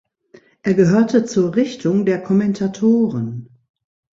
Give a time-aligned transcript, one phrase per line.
[0.63, 3.49] Er gehörte zur Richtung der Kommentatoren.